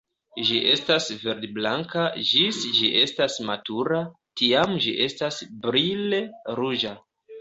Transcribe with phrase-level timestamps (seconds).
[0.45, 3.99] Ĝi estas verd-blanka ĝis ĝi estas matura,
[4.41, 6.23] tiam ĝi estas brile
[6.63, 6.97] ruĝa.